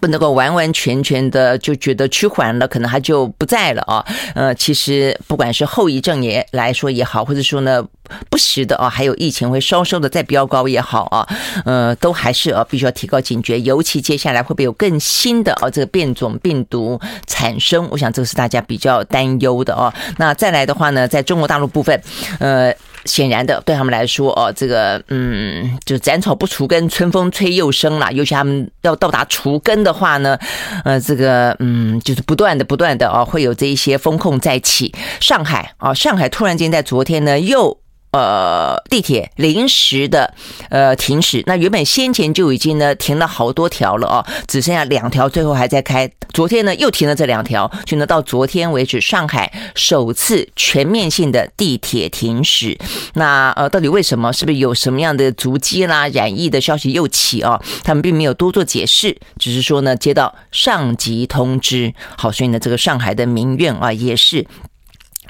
[0.00, 4.04] 不能够完完全全的就觉得趋缓了，可能他就不在了啊。
[4.34, 7.84] 呃，其实不管是后遗症也来说也好，或者说呢
[8.28, 11.26] 不时的啊，还有疫情会稍稍的再飙高也好啊，
[11.64, 13.60] 呃，都还是啊必须要提高警觉。
[13.60, 17.88] 尤其接下来会不会有更新的啊这个变种病毒产生？
[17.90, 19.92] 我想这个是大家比较担忧的啊。
[20.18, 22.00] 那再来的话呢，在中国大陆部分，
[22.38, 22.74] 呃。
[23.04, 28.12] 显然的，对他们来说，哦，这个，嗯，就斩草不除根，春风吹又生了。
[28.12, 30.38] 尤其他们要到达除根的话呢，
[30.84, 34.94] 呃，这个，嗯，就是不断的、不断的，哦，会有这一些风控再起。
[35.20, 37.78] 上海，啊，上海突然间在昨天呢，又。
[38.12, 40.34] 呃，地铁临时的
[40.68, 46.10] 呃停驶，那原本先前就已经呢停了好多条了哦，只剩下两条，最后还在开。
[46.32, 52.76] 昨天呢又停了这两条，就呢到昨天为止，上海首次全面性的地铁停驶。
[53.14, 54.32] 那呃，到底为什么？
[54.32, 57.60] 是不是有什么样的足迹啦、染疫的消息又起哦？
[57.84, 61.92] 他们并没有多做解释，只是说呢接到上级通知。
[62.16, 64.46] 好，所以呢这个上海的民怨啊也是。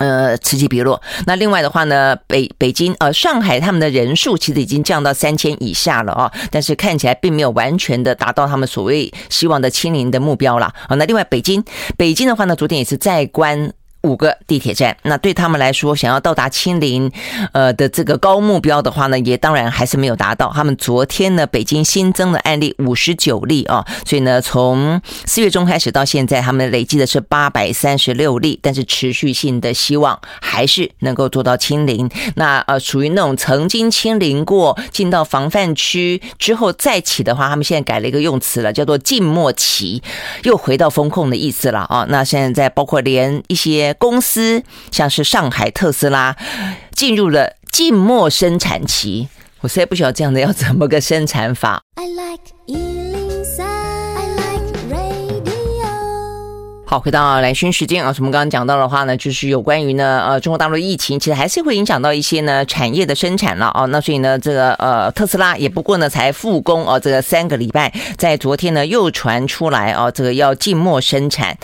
[0.00, 1.00] 呃，此起彼落。
[1.26, 10.96] 那另外的话呢，北北京呃上海他们的人数其实已经降到三千以下了啊，但是看起来并没有完全的达到他们所谓希望的清零的目标了啊。
[10.96, 11.62] 那另外北京，
[11.98, 13.72] 北京的话呢，昨天也是在关。
[14.02, 17.12] 五个地铁站，那对他们来说，想要到达清零，
[17.52, 20.50] 呃的这个高目标的话呢，也当然还是没有达到。
[20.54, 32.10] 他们昨天呢，北京新增的案例五十九例啊，所以呢，从四月中开始到现在，他们累计的是八百三十六例，但是持续性的希望还是能够做到清零。
[32.36, 40.02] 那呃，属于那种曾经清零过，进到防范区之后再起的话，他们现在改了一个用词了，叫做静默期，
[40.44, 42.06] 又回到风控的意思了啊。
[42.08, 43.89] 那现在包括连一些。
[43.94, 46.36] 公司像是上海特斯拉
[46.92, 49.28] 进入了静默生产期，
[49.60, 51.82] 我实在不晓得这样的要怎么个生产法。
[51.94, 52.52] I like
[56.90, 63.84] 好，回到兰萱时间啊，我们刚刚讲到的话呢，就是有关于呢，呃，中国大陆疫情，其实还是会影响到一些呢产业的生产了啊。
[63.84, 71.56] 那所以呢，这个呃特斯拉也不过呢才复工啊，这个三个礼拜，在昨天呢又传出来啊，这个要静默生产。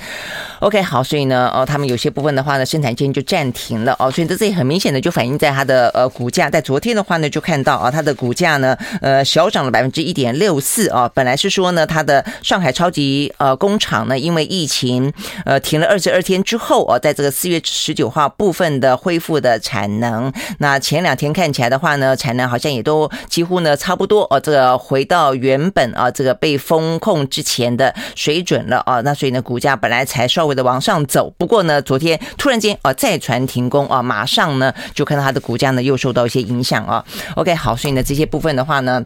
[0.61, 4.09] OK，好，所以呢，哦，他们有些部分的话呢，生产线就暂停了哦。
[4.09, 11.11] 所以这这也很明显的就反映在它的呃股价，在昨天的话呢，就看到啊，它的股价呢，呃，小涨了百分之一点六四啊。
[11.13, 15.13] 本来是说呢，它的上海超级呃工厂呢，因为疫情。
[15.45, 37.05] 呃，停了二十二天之后啊，在这个四月十九号部分的恢复的产能，那前两天看起来的话呢，产能好像也都几乎呢差不多哦，这个回到原本啊这个被封控之前的水准了啊，那所以呢，股价本来才稍微的往上走，不过呢，昨天突然间啊再传停工啊，马上呢就看到它的股价呢又受到一些影响啊。
[37.35, 39.05] OK，好，所以呢这些部分的话呢。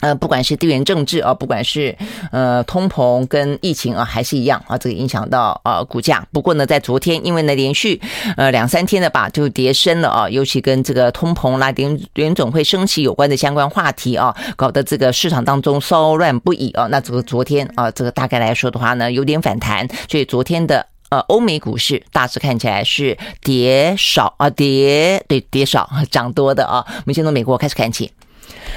[0.00, 1.96] 呃，不管是地缘政治啊，不管是
[2.32, 6.26] 呃通膨跟疫情啊，还是一样啊，这个影响到啊股价。
[6.32, 8.00] 不过呢，在昨天，因为呢连续
[8.36, 16.86] 呃两三天的吧，就跌深了啊，尤其跟这个通膨啦、联联总会升息有关的相关话题啊，搞得这个市场当中骚乱不已啊。
[16.86, 26.84] 那这个昨天啊，这个大概来说的话呢，有点反弹，所以昨天的呃欧美股市大致看起来是跌少啊，跌对跌少涨多的啊。
[26.88, 28.10] 我们先从美国开始看起。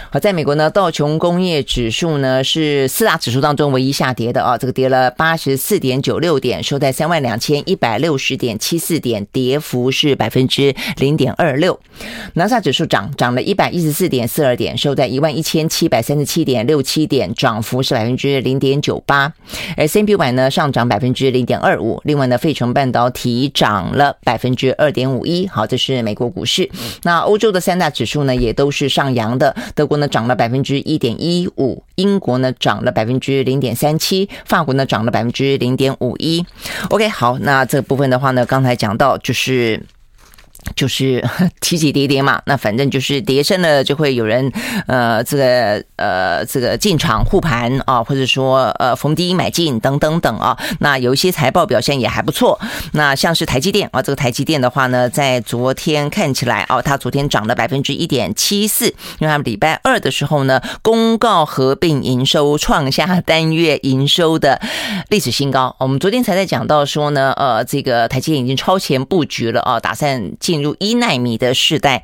[0.10, 11.80] 好，在美国呢，道琼工业指数呢是四大指数当中唯一下跌的啊，这个跌了八十四点九六点，收在三万两千一百六十点七四点，跌幅是百分之零点二六。
[12.34, 19.34] 纳斯达克指数涨，涨了一百一十四点四二点，收在一万一千七百三十七点六七点，涨幅是百分之零点九八。
[19.78, 25.48] S&P 五百呢上涨百分之零点二五，另外呢，费城半导体涨了百分之二点五一。
[25.48, 26.70] 好，这是美国股市。
[27.04, 36.46] 那欧洲的三大指数呢也都是上扬的，德国呢涨了百分之一点一五，英国呢涨了百分之零点三七，法国呢涨了百分之零点五一。
[36.90, 39.82] OK，好，那这部分的话呢，刚才讲到就是。
[40.76, 41.24] 就是
[41.62, 44.52] 起起跌跌嘛，那反正就是跌深了，就会有人
[44.88, 50.58] 呃，这个呃，这个进场护盘啊，或者说呃逢低买进等等等啊。
[50.80, 52.60] 那有一些财报表现也还不错，
[52.94, 64.62] 那像是台积电啊，这个台积电的话呢，在昨天看起来啊，它昨天涨了百分之一点七四，因为他们礼拜二的时候呢，公告合并营收创下单月营收的
[65.10, 65.76] 历史新高。
[65.80, 70.53] 我们昨天才在讲到说呢，呃，这个台积电已经超前布局了啊，打算进。
[70.54, 72.04] 进入一奈米的时代，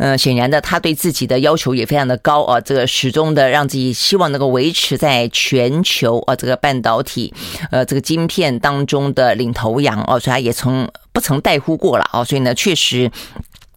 [0.00, 2.60] 呃，显然的，他对自己的要求也非常的高啊。
[2.60, 7.32] 这个始终的让自己希望能够维持在全球啊这个半导体
[7.70, 12.24] 呃这个晶片当中的领头羊哦，所以他也从不曾怠忽过了啊。
[12.24, 13.08] 所以呢，确实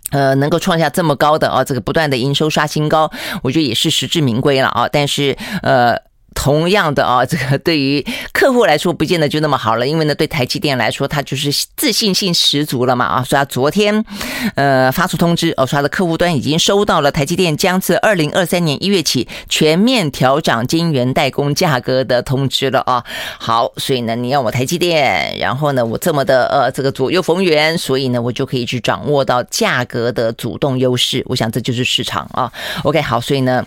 [0.09, 3.11] 呃能够创下这么高的啊这个不断的营收刷新高，
[3.43, 4.89] 我觉得也是实至名归了啊。
[4.91, 6.06] 但是呃。
[6.37, 14.05] 同样的啊，这个对于客户来说不见得就那么好了，因为呢，对台积电来说，它就是自信心十足了嘛啊，所以他昨天
[14.53, 23.03] 呃发出通知哦，说他的客户端已经收到了台积电将自二零二三年一月起全面调涨晶圆代工价格的通知了啊。
[23.39, 31.23] 好，所以呢，你要我台积电，然后呢，我这么的呃这个左右逢源，所以呢，我就可以去掌握到价格的主动优势。
[31.25, 32.51] 我想这就是市场啊。
[32.83, 33.65] OK，好，所以呢。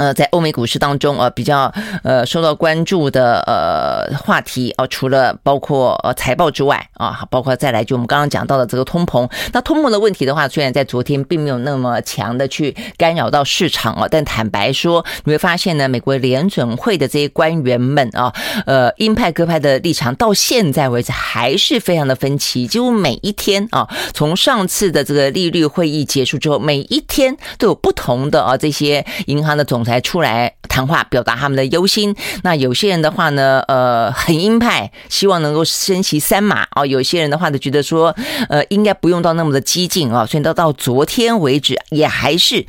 [0.00, 1.70] 呃，在欧美股市当中，呃，比较
[2.02, 9.30] 呃受到关注的呃话题哦，除了包括呃财报之外啊，包括再来就我们刚刚讲到的这个通膨。
[9.52, 18.32] 那通膨的问题的话，虽然在昨天并没有那么强的去干扰到市场啊，但坦白说，你会发现呢，美国联准会的这些官员们啊，
[18.64, 29.89] 呃，鹰派鸽派的立场到现在为止还是非常的分歧，几乎每一天啊，从上次的这个利率会议结束之后，每一天都有不同的啊这些银行的总裁。
[29.90, 32.14] 才出来谈话，表达他们的忧心。
[32.42, 36.86] 那有些人的话呢，呃，很鹰派，希望能够升级三马啊。
[36.86, 38.14] 有些人的话呢，觉得说，
[38.48, 40.24] 呃，应该不用到那么的激进啊。
[40.24, 42.64] 所以到到昨天为止，也还是，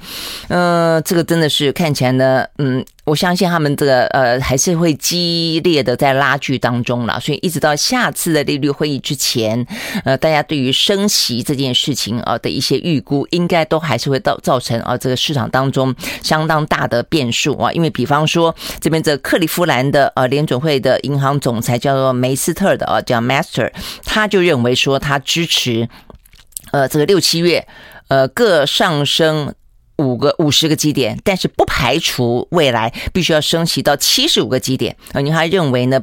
[0.47, 2.83] 呃，这个真的是看起来呢，嗯。
[3.11, 9.67] 我相信他们这个呃还是会激烈的在拉锯当中了，所以一直到下次的利率会议之前，
[10.05, 15.93] 呃，大家对于升息这件事情啊的一些预估，应该都还是会造造成啊这个市场当中
[16.23, 23.69] 相当大的变数啊，因为比方说这边这克利夫兰的呃联准会的银行总裁叫做梅斯特的啊叫 Master，
[24.05, 25.89] 他就认为说他支持
[26.71, 27.67] 呃这个六七月
[28.07, 29.53] 呃各上升。
[30.01, 35.21] 五个五十个基点，但是不排除未来必须要升息到七十五个基点啊！
[35.21, 36.01] 您还认为呢？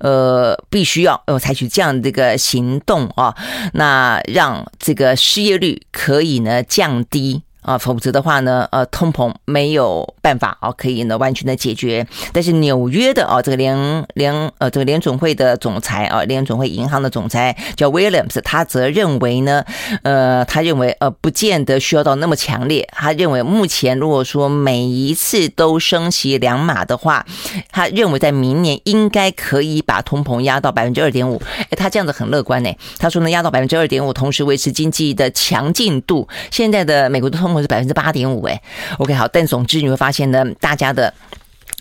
[0.00, 3.34] 呃，必须要呃采取这样的一个行动啊，
[3.74, 7.42] 那让这个失业率可以呢降低。
[7.62, 12.06] 啊，否则的话呢，呃，通膨没有办法啊，可以呢完全的解决。
[12.32, 19.64] 但是纽约的啊，这个联联呃这个联准会的总裁啊，联准会银行的总裁叫 Williams，他则认为呢，
[20.02, 22.88] 呃，他认为呃不见得需要到那么强烈。
[22.92, 27.26] 他认为目前如果说每一次都升息两码的话，
[27.70, 31.40] 他认为在明年应该可以把通膨压到百分之二点五。
[31.58, 32.72] 哎，他这样子很乐观呢。
[32.98, 36.26] 他说呢，压到百分之二点五，同时维持经济的强劲度。
[36.50, 37.58] 现在的美国的通我。
[37.58, 38.62] 是百分之八点五哎
[38.98, 41.12] ，OK 好，但总之你会发现呢，大家的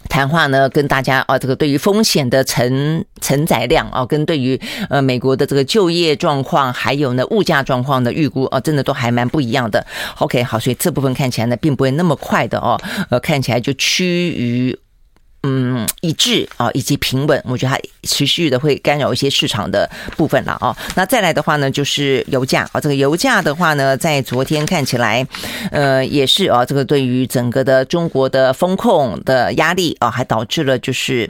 [0.10, 9.86] 谈话呢，跟大家啊这个对于风险的承承载量啊，跟对于呃美国的这个就业状况，还有呢物价状况的预估啊，真的都还蛮不一样的。
[10.18, 14.76] OK 好，所以这部分看起来呢，并不会那么快的哦，呃看起来就趋于。
[15.44, 20.76] 嗯，一致啊，以及平稳，我觉得它持续的会干扰一些市场的部分了啊。
[20.96, 25.26] 那再来的话呢，就是油价啊，这个油价的话呢，在昨天看起来，
[25.72, 31.30] 呃，也是啊，这个对于整个的中国的风控的压力啊，还导致了就是。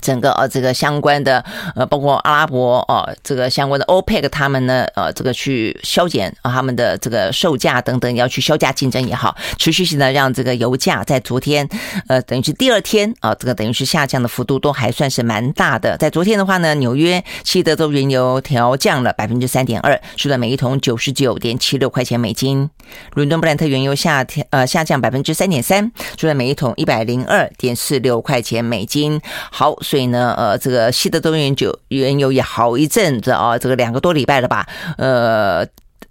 [0.00, 11.68] 整个呃这个相关的呃包括阿拉伯哦、呃、这个相关的 OPEC 他们呢呃这个去削减啊他们的这个售价等等要去削价竞争也好，持续性的让这个油价在昨天
[12.08, 15.96] 呃等于是第二天啊、这个等于是下降的幅度都还算是蛮大的。
[15.98, 22.70] 在昨天的话呢，纽约西德州原油调降了百分之三点二，收在每一桶九十九点七六块钱美金。
[23.14, 29.20] 伦敦布兰特原油下调呃下降百分之三点三，收在每一桶一百零二点四六块钱美金。
[29.50, 29.76] 好。
[29.82, 34.66] 所以呢，呃，这个西德州原油原油也好一阵子啊，这个两个多礼拜了吧，
[34.98, 35.66] 呃，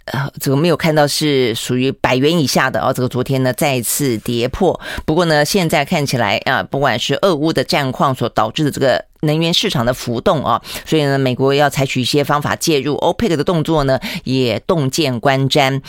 [0.05, 4.79] 呃，这个没有看到是属于百元以下的啊，这个昨天呢再次跌破。
[5.05, 15.81] 不过呢，现在看起来啊，不管是俄乌的战况所导致的这个能源市场的浮动啊，所以呢，美国要采取一些方法介入，OPEC 的动作呢也洞见观瞻。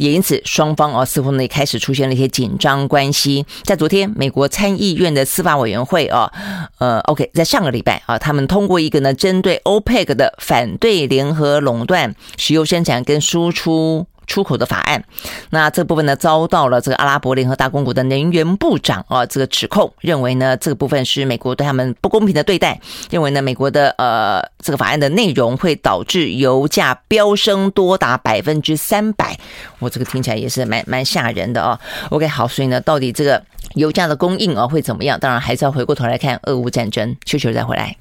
[0.00, 3.44] 也因此，双方啊似乎呢也开始出现了一些紧张关系。
[3.64, 6.32] 在昨天，美国参议院的司法委员会啊，
[6.78, 14.06] 呃，OK，在上个礼拜啊，他们通过一个呢针对 OPEC 的反对联合垄断石油生产跟输出。
[14.30, 15.02] 出口的法案，
[15.50, 29.36] 那这部分呢遭到了这个阿拉伯联合大公国的能源部长啊这个指控，认为呢这个部分是美国对他们不公平的对待，认为呢美国的呃这个法案的内容会导致油价飙升多达百分之三百，
[29.80, 31.76] 我这个听起来也是蛮蛮吓人的啊。
[32.10, 33.42] OK，好，所以呢到底这个
[33.74, 35.18] 油价的供应啊会怎么样？
[35.18, 37.96] 当然还是要回过头来看俄乌战争，休息再回来。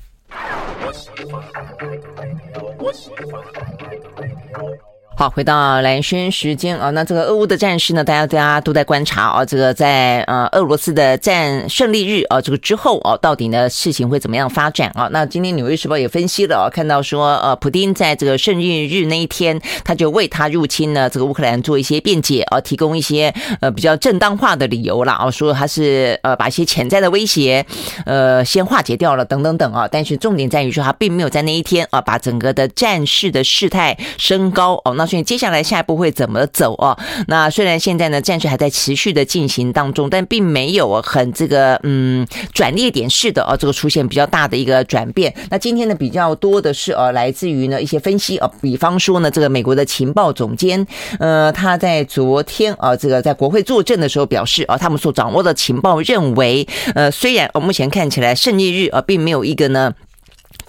[5.19, 15.09] 好，回到蓝轩时间啊，那这个俄乌的战事呢，大家大家都在观察啊，这个在呃俄罗斯的战胜利日啊，这个之后啊，到底呢事情会怎么样发展啊？
[15.11, 27.65] 那今天《纽约时报》也分析了啊，看到说呃，普丁在这个胜利日那一天，他就为他入侵呢这个乌克兰做一些辩解啊，提供一些呃比较正当化的理由了啊，说他是呃把一些潜在的威胁
[28.05, 35.08] 呃先化解掉了等等等啊，但是重点在于说他并没有在那一天啊把整个的战事的事态升高哦，那。
[35.09, 36.95] 所以接下来下一步会怎么走啊？
[37.27, 45.33] 那虽然现在呢战事还在持续的进行当中，但并没有很这个嗯转捩点式的啊，这个出现比较大的一个转变。
[45.49, 50.85] 那今天呢比较多的是呃来自于呢一些分析啊，比方说呢这个美国的情报总监
[51.19, 59.93] 呃他在昨天啊这个在国会作证的时候表示啊，他们所掌握的情报认为呃虽然目前看起来胜利日啊并没有一个呢。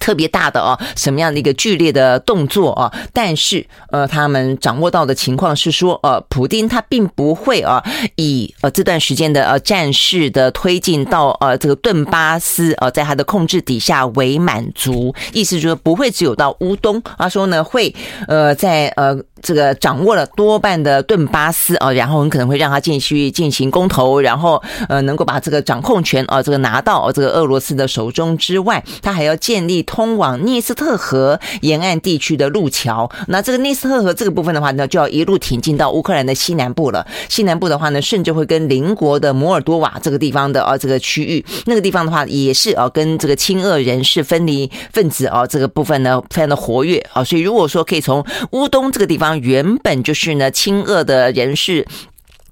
[0.01, 2.91] 特别大的哦，什么样的一个剧烈的动作啊？
[3.13, 7.81] 但是呃，他们掌握到的情况是说，呃，普丁他并不会啊，
[8.15, 17.95] 以呃这段时间的呃战事的推进到呃这个顿巴斯呃在他的控制底下为满足，意思就是不会只有到乌东，他说呢会
[18.27, 19.17] 呃在呃。
[19.43, 33.11] 这个掌握了多半的顿巴斯啊，然后很可能会让他继续进行公投，然后呃能够把这个掌控权啊这个拿到这个俄罗斯的手中之外，他还要建立通往聂斯特河沿岸地区的路桥。
[33.27, 37.05] 那这个聂斯特河这个部分的话呢，就要一路挺进到乌克兰的西南部了。
[37.27, 47.21] 西南部的话呢，甚至会跟邻国的摩尔多瓦这个地方的啊这个区域，那个地方的话也是啊跟这个亲俄人士分离分子啊这个部分呢非常的活跃啊。
[47.21, 49.31] 所以如果说可以从乌东这个地方。
[49.41, 51.87] 原本就是呢，亲俄的人士，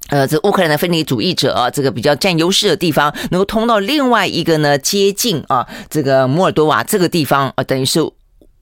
[0.09, 7.99] 呃，这乌克兰的分离主义者啊，这个比较占优势的地方，能够通到另外一个呢，接近啊，这个摩尔多瓦这个地方啊，等于是。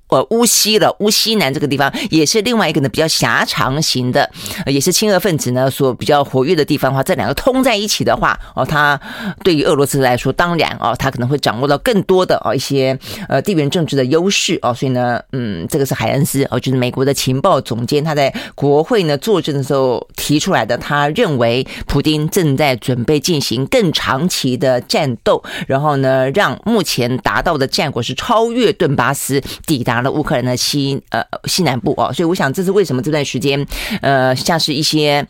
[0.09, 4.29] 呃，乌西了，乌西南这个地方也是另外一个呢比较狭长型的，
[4.65, 8.97] 也是亲俄分子呢所比较活跃的地方的话，这两个通在一起的话，哦，它
[9.43, 12.97] 对于俄罗斯来说，当然哦，它可能会掌握到更多的哦一些
[13.27, 29.96] 呃地缘政治的优势哦，所以呢，嗯，这个是海恩斯哦，就是美国的情报总监，他在国会呢作证的时候提出来的，他认为普丁正在准备进行更长期的战斗，然后呢，让目前达到的战果是超越顿巴斯，抵达。
[30.03, 33.65] 了乌克兰的西呃西南部哦，所以我想这是为什么这段时间
[34.01, 35.25] 呃像是一些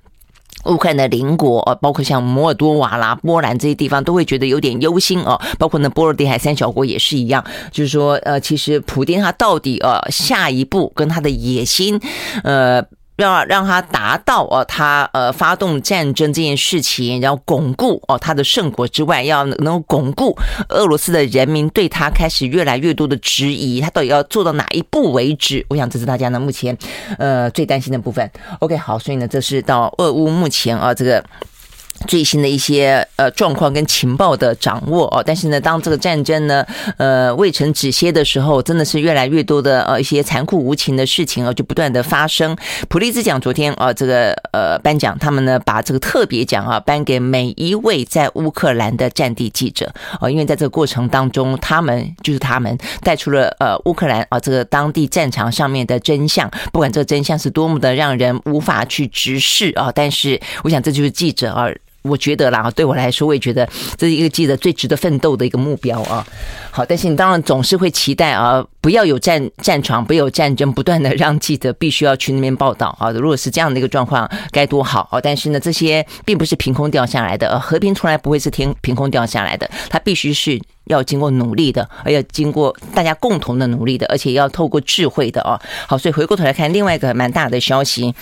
[0.65, 11.99] 乌克兰的邻国，包括像摩尔多瓦啦、波兰这些地方都会觉得有点忧心哦，包括那波罗的海三小国也是一样，就是说呃其实普丁他到底呃下一步跟他的野心
[12.43, 12.83] 呃。
[13.17, 20.37] 要让他达到哦，他呃发动战争这件事情，然后巩固哦他的圣国之外，要能够巩固
[20.69, 25.65] 俄罗斯的人民对他开始越来越多的质疑，他到底要做到哪一步为止？
[25.69, 26.77] 我想这是大家呢目前
[27.17, 28.31] 呃最担心的部分。
[28.59, 31.23] OK，好，所以呢这是到俄乌目前啊这个。
[32.05, 36.65] 最新的一些呃状况跟情报的掌握哦，但是呢，当这个战争呢
[36.97, 42.55] 呃未曾止歇的时候，真的是越来越多的呃一些残酷无情的事情啊，就不断的发生。
[42.87, 61.67] 普利兹奖昨天啊，这个呃颁奖，他们呢把这个特别奖啊颁给每一位在乌克兰的战地记者啊，因为在这个过程当中，他们就是他们带出了呃乌克兰啊这个当地战场上面的真相，不管这个真相是多么的让人无法去直视啊，但是我想这就是记者啊。
[62.03, 63.67] 我觉得啦，对我来说，我也觉得
[63.97, 66.25] 这是一个记者最值得奋斗的一个目标啊。
[66.71, 73.11] 好，但是你当然总是会期待啊，不要有战战场，不要有战争，不断的让记者必须要去那边报道啊。
[73.11, 75.19] 如果是这样的一个状况，该多好啊！
[75.19, 85.59] 但是呢，这些并不是凭空掉下来的，和平从来不会是天凭空掉下来的，它必须是要经过努力的，而要经过大家共同的努力的，而且要透过智慧的啊。
[85.87, 88.13] 好，所以回过头来看另外一个蛮大的消息。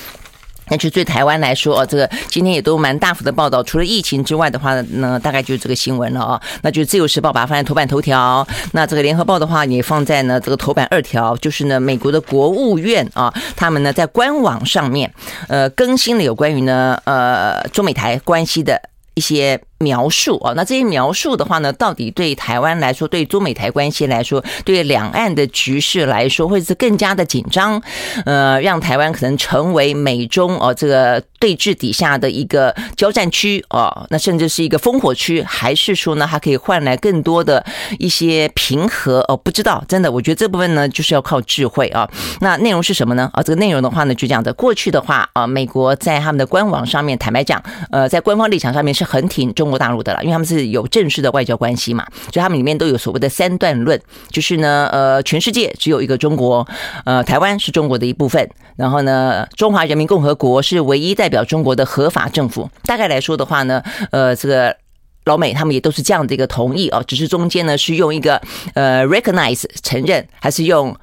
[0.70, 3.62] 那就对台湾来说哦，这个今天也都蛮大幅的报道。
[3.64, 6.42] 除了疫情之外的话呢，大概就是这个新闻了啊。
[6.62, 11.36] 那就是《自由时报》把它放在头版头条，那这个《联合报》的话也放在呢这个头版二条。
[11.38, 15.14] 就是呢，美国的国务院啊，他们呢在官网上面
[15.48, 18.82] 呃更新了有关于呢呃中美台关系的
[19.14, 19.60] 一些。
[19.80, 27.82] 描述哦，那这些描述的话呢，到底对台湾来说，对中美台关系来说，对两岸的局势来说，会是更加的紧张，
[28.26, 37.64] 呃，让台湾可能成为美中哦这个对峙底下的一个交战区哦，那甚至是一个烽火区，还是说呢，它可以换来更多的
[38.00, 39.36] 一些平和哦？
[39.36, 42.10] 不知道，真的，我觉得这部分呢，就是要靠智慧啊。
[42.40, 43.30] 那内容是什么呢？
[43.34, 47.62] 啊，这个内容的话呢，就讲的过去的话啊，美国在他们的官网上面，坦白讲，
[47.92, 49.65] 呃，在官方立场上面是很挺中。
[49.66, 54.00] 中国大陆的了，因为他们是有正式的外交关系嘛，所以他们里面都有所谓的三段论，
[54.30, 56.68] 就是呢，呃，全世界只有一个中国，
[57.04, 62.70] 呃，台湾是中国的一部分，然后呢，中华人民共和国是唯一代表中国的合法政府。
[62.84, 64.78] 大概来说的话呢，呃，这个
[65.24, 68.40] 老美他们也都是这样的一个同意啊，只是中间呢是用一个
[68.76, 70.96] 呃 recognize 承认，还是用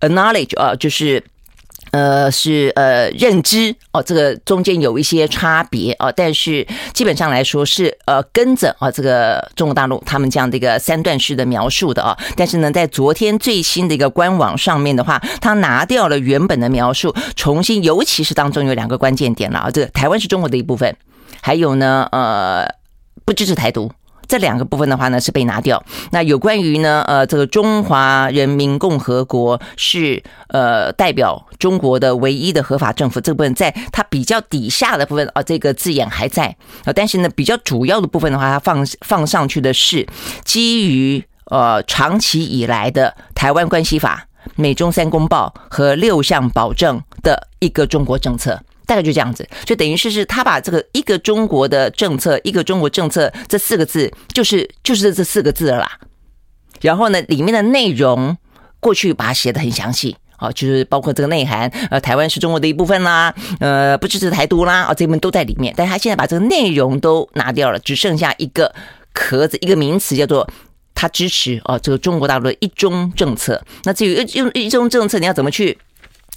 [0.00, 1.22] acknowledge 啊，就是。
[1.90, 20.94] 呃，是呃认知哦，这个中间有一些差别哦，但是基本上来说是呃跟着啊这个中国大陆他们这样的一个三段式的描述的啊，但是呢，在昨天最新的一个官网上面的话，他拿掉了原本的描述，重新，尤其是当中有两个关键点了啊，这个台湾是中国的一部分，
[21.40, 22.66] 还有呢呃
[23.24, 23.90] 不支持台独。
[24.28, 25.82] 这两个部分的话呢是被拿掉。
[26.12, 36.54] 那有关于呢，呃，这个中华人民共和国是呃代表中国的唯一的合法政府，这部分在它比较底下的部分啊，这个字眼还在
[36.84, 36.92] 啊。
[36.92, 40.06] 但是呢，比较主要的部分的话，它放放上去的是
[40.44, 48.60] 基于呃长期以来的台湾关系法、美中三公报和六项保证的一个中国政策。
[48.88, 56.00] 大概就这样子，就等于是是他把这个一个中国的政策，一个中国政策这四个字，就是就是这四个字了啦。
[56.80, 58.34] 然后呢，里面的内容
[58.80, 65.74] 过去把它写的很详细啊，就是包括这个内涵，呃，台湾是中国的一部分啦，呃，不支持台独啦，啊，这部分都在里面。
[65.76, 68.74] 但他现在把这个内容都拿掉了，只剩下一个
[69.12, 70.48] 壳子，一个名词叫做
[70.94, 73.62] 他支持啊，这个中国大陆的一中政策。
[73.84, 75.76] 那至于用一中政策，你要怎么去？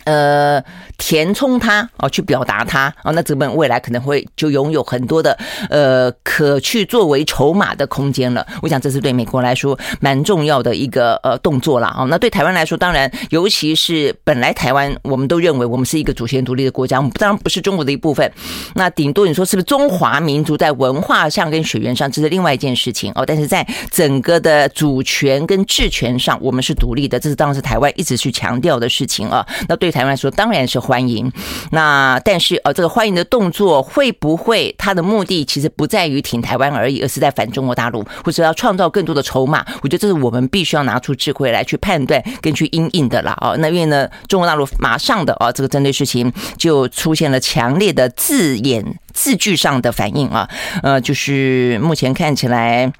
[0.06, 0.64] 呃，
[0.97, 5.38] 填充它哦，去表达它哦，那这本未来可能会就拥有很多的
[5.70, 8.45] 呃可去作为筹码的空间了。
[8.64, 12.04] 我想这是对美国来说蛮重要的一个呃动作了啊。
[12.06, 18.32] 那对台湾来说，当然，尤其是本来台湾我们都认为我们是一个主权独立的国家，我们当然不是中国的一部分。
[18.74, 23.24] 那顶多你说是不是中华民族在文化上跟血缘上，这是另外一件事情哦。
[23.24, 29.45] 但是在整个的主权跟治权上，我们是独立的，这是当时台湾一直去强调的事情啊。
[29.70, 29.91] 那对。
[29.92, 31.32] 台湾来说当然是欢迎，
[31.72, 39.66] 那但是呃，这个欢迎的动作会不会它的目的其实不在于挺台湾而已，而是在反中国大陆，或者要创造更多的筹码？
[39.82, 43.38] 我觉得这是我们必须要拿出智慧来去判断跟去因应的啦。
[43.42, 48.84] 哦，那因为呢，中国大陆马上的啊，这个针对事情就出现了强烈的字眼
[49.14, 50.50] 字句上的反应啊，
[50.84, 52.92] 呃，就是目前看起来。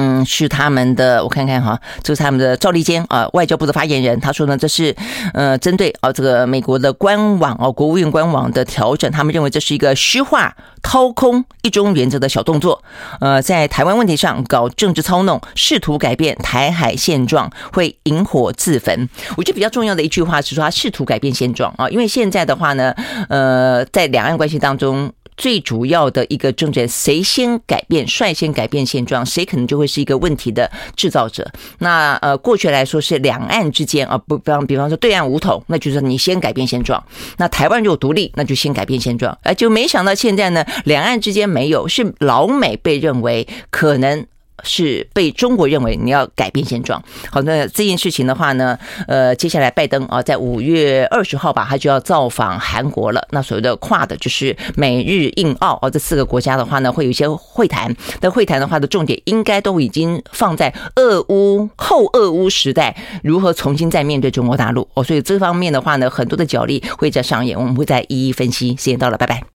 [0.00, 4.96] 嗯，是他们的，我看看哈，这是他们的赵立坚啊，外交部的发言人，他说呢，这是
[5.34, 12.82] 呃针对啊这个美国的官网啊，国务院官网的调整，他们认为这是一个虚化、掏空一中原则的小动作，
[13.20, 19.06] 呃，在台湾问题上搞政治操弄，试图改变台海现状，会引火自焚。
[19.36, 22.94] 我觉得比较重要的一句话是说，他试图改变现状啊，因为现在的话呢，
[23.28, 25.12] 呃，在两岸关系当中。
[25.40, 31.50] 最主要的一个重点，谁先改变、率先改变现状，谁可能就会是一个问题的制造者。
[31.78, 37.02] 那呃，过去来说是两岸之间啊，不比方比方说对岸武统，那就是你先改变现状；
[37.38, 39.36] 那台湾有独立，那就先改变现状。
[39.42, 44.26] 哎，就没想到现在呢，两岸之间没有，是老美被认为可能。
[44.64, 47.02] 是被中国认为你要改变现状。
[47.30, 53.26] 好，那这件事情的话呢，呃，接下来拜登啊，在五月二十号吧，他就要造访韩国了。
[53.30, 57.94] 那所谓的跨的就是美日印澳啊，这四个国家的话呢，会有一些会谈。
[58.20, 65.02] 那会谈的话的重点应该都已经放在俄乌后俄乌时代如何重新再面对中国大陆哦。
[65.02, 68.70] 所以这方面的话呢，很多的角力会在上演，我们会再一一分析。
[68.76, 69.42] 时间到了，拜拜。